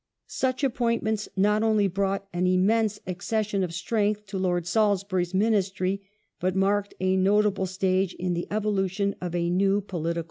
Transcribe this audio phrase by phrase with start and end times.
[0.25, 6.01] Such appointments not only brought an immense ac cession of strength to Lord Salisbury's Ministry,
[6.39, 10.19] but marked a notable stage in the evolution of a new political party.